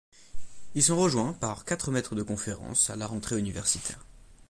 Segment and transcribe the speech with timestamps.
[0.73, 3.99] Ils sont rejoints par quatre maîtres de conférences à la rentrée universitaire.